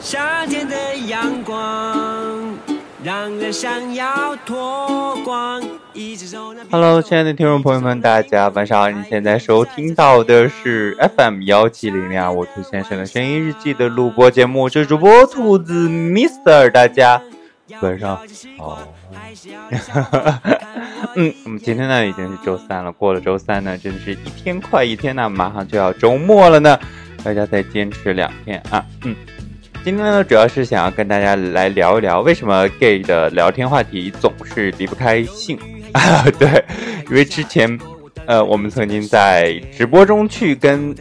[0.00, 0.76] 夏天的
[1.08, 2.56] 阳光
[3.02, 5.60] 让人想要脱光。
[6.70, 8.90] Hello，亲爱的听众朋友们，大家晚上好！
[8.90, 17.20] 你现在收听到的是 FM 幺七零零二我兔先生的声音日记的录播节目，我是主播兔子 Mister，大家
[17.80, 18.20] 晚上
[18.56, 18.78] 好。
[21.16, 26.78] 嗯，我们今天呢已经是周三了，过了周三呢，真的是一天快一天呢，马上就要周末了呢，
[27.24, 29.16] 大家再坚持两天啊，嗯。
[29.84, 35.58] 今天呢，主要是想要跟大家来聊一聊，为什么 gay 的聊天话题总是离不开性
[35.92, 36.24] 啊？
[36.38, 36.62] 对，
[37.08, 37.78] 因为之前，
[38.26, 40.94] 呃，我们曾经在直播中去跟，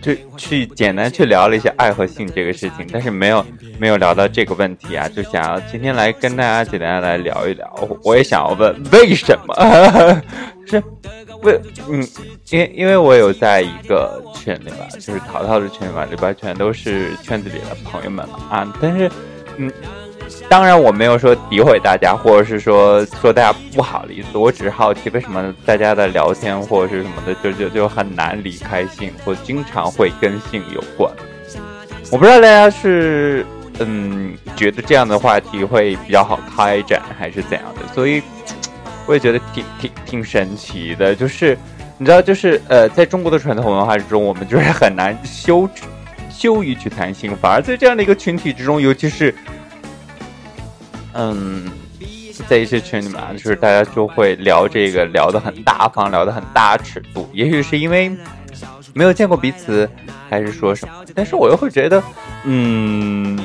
[0.00, 3.44] 就去简单去聊了一下爱和性这个事情，但是没有
[3.80, 7.88] 没有聊到这个问题啊，就想要今天来跟大家简单来聊一聊。
[8.04, 10.22] 我也想要问，为什么？
[10.66, 10.80] 是。
[11.44, 12.06] 为嗯，
[12.50, 18.74] 因为因为我有在一个群里吧，就是淘淘的群里嘛，里边全都是圈子里的朋友们嘛啊。
[18.80, 19.10] 但是，
[19.56, 19.70] 嗯，
[20.48, 31.12] 当然我没有说诋毁大家，或者是说说大家不好的意思，我只是好奇为什么大家的聊天或者是什么的，就就就很难离开性，或经常会跟性有关。
[32.10, 33.44] 我不知道大家是
[33.80, 38.22] 嗯觉得这样的话题会比较好开展，还是怎样的，所以。
[39.06, 41.56] 我也觉得挺挺挺神奇的，就是
[41.98, 45.68] 你知道，就是呃，在中国的传统文化之中，我们就是很难羞
[46.30, 49.34] 羞于去谈性，反而在这样的一个群体之中，尤其是
[51.12, 51.70] 嗯，
[52.48, 57.28] 在一些群里面啊，就是大家就会聊这个，聊得很大方，聊得很大尺度。
[57.32, 58.10] 也许是因为
[58.94, 59.88] 没有见过彼此，
[60.30, 61.04] 还是说什么？
[61.14, 62.02] 但是我又会觉得，
[62.44, 63.38] 嗯，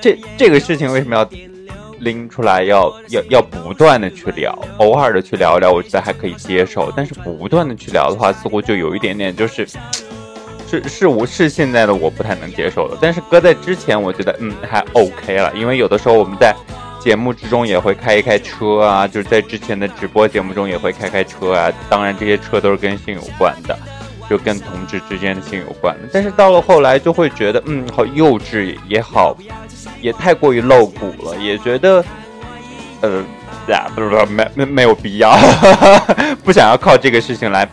[0.00, 1.28] 这这个事情为什么要？
[2.00, 6.92] 拎出来要要要不断的去聊，偶尔的去聊一聊，我觉得还可以接受。
[6.96, 9.66] 但是不断的去聊的话，似乎就有一点点，就是
[10.68, 12.98] 是是我是现在的我不太能接受的。
[13.00, 16.54] 但是搁在之前，我觉得嗯还 OK 了，因为有的时候我们在
[17.00, 21.72] 节目之中也会开一开车啊，就是在之前的直播节目中也会开开车啊。
[21.88, 23.78] 当然这些车都是跟性有关的，
[24.28, 25.96] 就跟同志之间的性有关。
[26.12, 29.36] 但是到了后来就会觉得嗯好幼稚也好。
[30.00, 32.04] 也太过于露骨了，也觉得，
[33.00, 33.22] 呃，
[33.68, 35.36] 呀，不是不，没没没有必要，
[36.44, 37.66] 不想要靠这个事情来，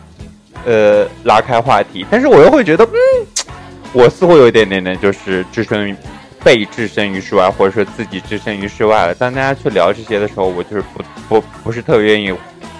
[0.64, 2.04] 呃，拉开话题。
[2.10, 3.44] 但是我又会觉得，嗯，
[3.92, 5.96] 我似乎有一点点点，就是置身于
[6.42, 9.14] 被置身于世外，或者说自己置身于世外了。
[9.14, 12.34] 当大家去聊这些的时候，我就是不不不是特别愿意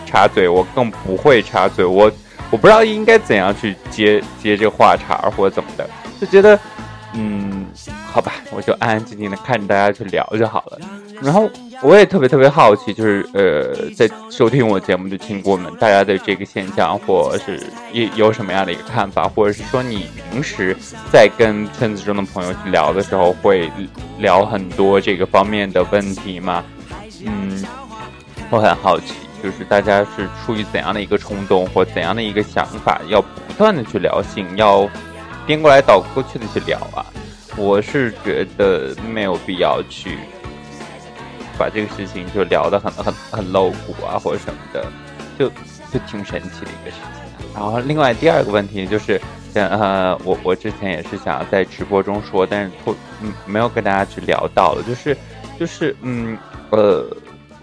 [0.06, 2.10] 插嘴，我更不会插嘴，我
[2.50, 5.88] 我不知道应该怎样去接接这个话茬或者怎么的，
[6.20, 6.58] 就觉得。
[7.16, 7.66] 嗯，
[8.10, 10.80] 好吧，我就安安静静的看着大家去聊就好了。
[11.22, 11.48] 然后
[11.80, 17.62] 我也特别特别好奇，就是呃，在收听我节目的听众们，大家对这个现象，或是
[17.92, 20.76] 有有什么样的一个看法，或者是说你平时
[21.12, 23.70] 在跟圈子中的朋友去聊的时候，会
[24.18, 26.64] 聊很多这个方面的问题吗？
[27.24, 27.64] 嗯，
[28.50, 34.90] 我很好奇，就是大家是出于怎样的一个冲动或怎样的一个想法，要不断的去聊性，要。
[35.46, 37.04] 颠过来倒过去的去聊啊，
[37.54, 40.16] 我是觉得没有必要去
[41.58, 44.86] 把这个事情就聊得很很很露骨啊，或者什么的，
[45.38, 45.50] 就
[45.92, 47.46] 就挺神奇的一个事情。
[47.54, 49.20] 然后另外第二个问题就是，
[49.52, 55.14] 呃，我我之前也是想要在直播中说，但是突嗯没有跟大家去聊到了，就是
[55.60, 56.38] 就是嗯
[56.70, 57.06] 呃，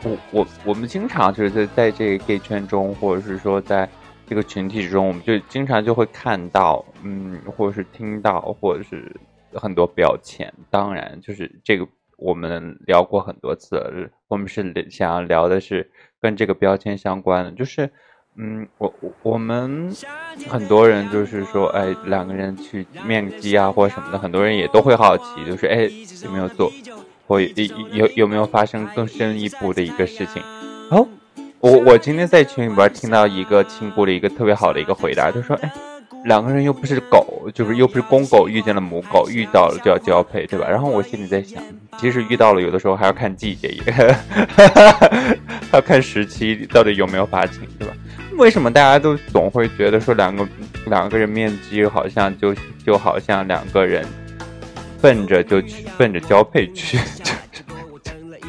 [0.04, 3.88] 我我我们经常就是在在这个 gay 圈中，或者是说在。
[4.28, 9.14] 这个群体之中，我们就经常就会看到，嗯，或者是听到，或者是
[9.56, 10.54] 很多标签。
[10.70, 11.86] 当然，就是这个
[12.16, 15.92] 我们聊过很多次，我们是想要聊的是
[16.22, 17.92] 跟这个标签相关的，就是，
[18.38, 19.92] 嗯，我我我们
[20.48, 25.90] 很多人就是说，哎，两个人去面基啊，或者什么的，很多人也都会好奇，就是哎，
[26.24, 26.72] 有没有做，
[27.32, 27.48] 或有
[27.94, 30.44] 有有没有发生更深一步的一个事情，
[30.90, 31.08] 哦。
[31.62, 35.72] 我我今天在群里边听到一个亲姑的一个特别好的一个回答，就说：“哎，
[36.26, 41.64] 两个人又不是狗，就是又不是公狗遇见了母狗，遇到了就要交配，对吧？”然后我心里在想，
[41.98, 43.78] 其实遇到了有的时候还要看季节，
[45.72, 47.94] 要看时期，到底有没有发情，对吧？
[48.38, 50.46] 为什么大家都总会觉得说两个
[50.88, 54.04] 两个人面基好像就就好像两个人
[55.02, 57.00] 奔着就去奔着交配去？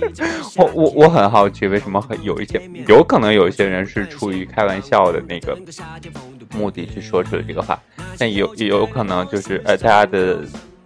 [0.57, 5.57] 我我我很好奇，为什么很有一些有可能有一些人是出于开玩笑的那个
[6.55, 7.81] 目的去说出了这个话，
[8.19, 10.41] 但有有可能就是呃大家的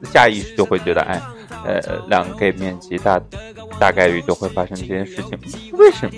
[0.05, 1.23] 下意识就会觉得，哎，
[1.65, 3.19] 呃两个 gay 面积大
[3.81, 5.39] 大概率就会发生这件事情，
[5.73, 6.15] 为什么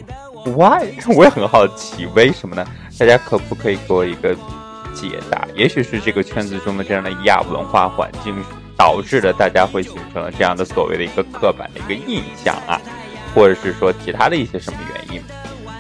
[0.57, 0.93] ？Why？
[1.17, 2.67] 我也很好奇，为什么呢？
[2.99, 4.35] 大家可不可以给我一个
[4.93, 5.47] 解答？
[5.55, 8.35] 也许是这个圈子中的这样的亚文化环境
[8.79, 12.81] 导致了大家会形成了这样的所谓的一个刻板的一个印象啊，
[13.35, 15.23] 或者是说其他的一些什么原因。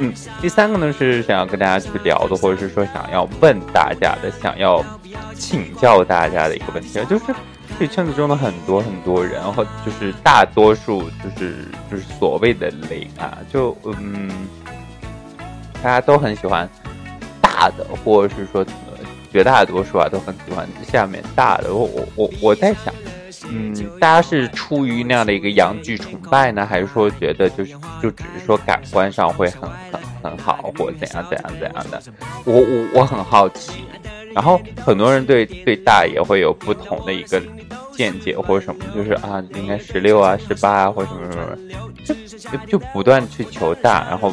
[0.00, 4.84] 嗯，第三个呢是想要跟大家去聊的，或者是说想要问大家的，想要
[5.34, 7.24] 请教大家的一个问题啊，就是
[7.78, 14.30] 这圈子中的很多很多人，然后就是大多数就是就是所谓的零啊，就嗯，
[15.82, 16.68] 大家都很喜欢
[17.40, 18.64] 大的，或者是说
[19.32, 21.74] 绝大多数啊都很喜欢下面大的。
[21.74, 22.92] 我我我我在想。
[23.50, 27.72] 嗯，大家是出于那样的一个洋剧崇拜呢，还是说觉得就是
[28.02, 32.02] 就只是说感官上会很很很好，或怎样怎样怎样的？
[32.44, 33.84] 我我我很好奇。
[34.34, 37.40] 然后很多人对对大也会有不同的一个
[37.92, 44.32] 见解或者什么，就是啊应该十六啊十八啊或什么什么，就就不断去求大，然后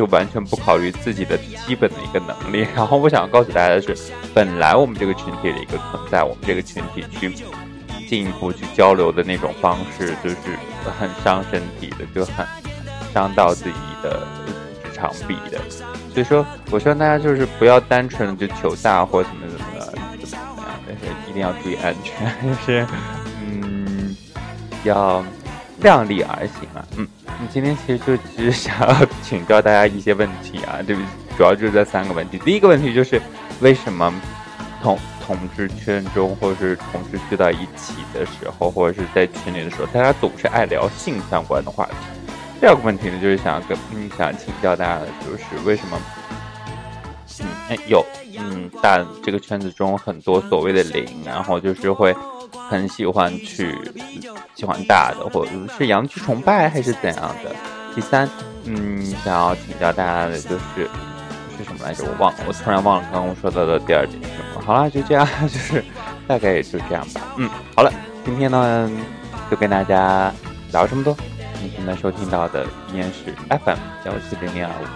[0.00, 1.36] 就完全不考虑自己的
[1.66, 2.66] 基本的一个能力。
[2.74, 3.94] 然后我想告诉大家的是，
[4.32, 7.34] 本来我们这个群体的一个存在，我们这个群体去。
[8.08, 10.36] 进一步去交流的那种方式，就是
[10.98, 12.44] 很伤身体的，就很
[13.14, 14.26] 伤到自己的
[14.82, 15.60] 直肠壁的。
[16.12, 22.84] 所以说，我希望大家就是不要单纯的就求大或怎么怎么怎么怎么样，但是一定要注意安全， 就是
[23.46, 24.16] 嗯，
[24.82, 25.24] 要
[25.80, 26.84] 量力而行啊。
[26.96, 27.06] 嗯，
[27.40, 31.02] 你今天其实就只是想要请教大家一些问题啊， 对不？
[31.36, 32.38] 主要就是这三个问题。
[32.38, 33.20] 第一个问题就是
[33.60, 34.12] 为什么
[34.82, 34.98] 同。
[35.30, 41.92] 同志圈中，或者是同志聚到一起的时候，或者是在群里的时候，大家总是爱聊性相关的话题。
[42.60, 45.96] 第二个问题呢，就是想跟嗯想请教大家的，就是为什么
[47.38, 48.04] 嗯有
[48.36, 52.12] 嗯大这个圈子中很多所谓的零，然后就是会
[52.68, 53.76] 很喜欢去
[54.54, 57.54] 喜欢大的，或者是阳具崇拜还是怎样的？
[57.94, 58.28] 第三，
[58.64, 60.88] 嗯，想要请教大家的就是
[61.58, 62.04] 是什么来着？
[62.04, 64.60] 我忘了，我突然忘了刚刚说到的第二点什么。
[64.64, 65.84] 好了，就这样， 就是
[66.28, 67.20] 大概也就这样吧。
[67.36, 67.92] 嗯，好了，
[68.24, 68.90] 今天呢
[69.50, 70.32] 就跟大家
[70.72, 71.16] 聊这么多。
[71.62, 74.86] 你现在收听到的依然是 FM 幺七零零二五，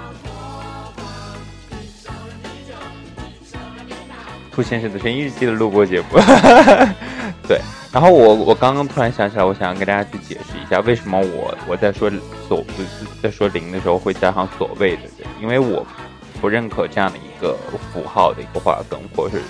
[4.50, 6.06] 兔先生的声音日记的录播节目。
[7.48, 7.60] 对，
[7.92, 12.10] 然后我我刚刚突然想起来，我想要跟大家去解释一下，为什么我我在说
[12.48, 15.86] 所不是在说零的时候会加上所谓的人，因为我。
[16.40, 17.56] 不认可这样的一个
[17.90, 19.40] 符号的一个划分，或是，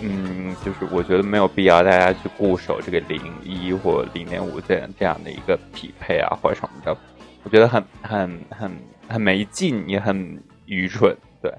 [0.00, 6.96] 嗯，就是我觉得没有必要大家去固守这个零一或零点五这样这样的一个匹配啊，或者什么的，
[7.42, 8.72] 我觉得很很很
[9.08, 11.14] 很没劲，也很愚蠢。
[11.42, 11.52] 对，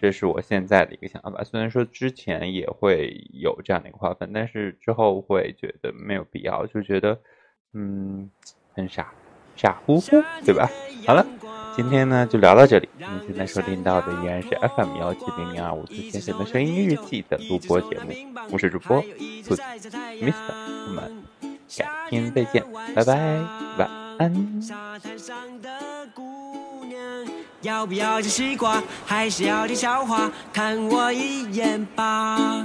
[0.00, 1.44] 这是我现在的一个想法。
[1.44, 7.18] 虽然说之前也会有这样的一个划分，但是之后会觉得没有必要，就觉得
[7.74, 8.30] 嗯
[8.72, 9.12] 很傻
[9.56, 10.70] 傻乎乎，对吧？
[11.06, 11.26] 好了。
[11.76, 12.88] 今天呢就聊到这里。
[12.98, 18.12] 你现在收听到的依然是 FM 幺七零零二五四先生的声音日记的录播节目，
[18.50, 19.00] 我是主播
[19.46, 20.32] 兔子 Mr，
[20.88, 21.22] 我们
[21.78, 22.64] 改天再见，
[22.94, 23.14] 拜拜，
[23.78, 23.88] 晚
[24.18, 24.60] 安。
[27.62, 30.30] 要不要吃西瓜，还是要听笑话？
[30.52, 32.64] 看我一眼吧。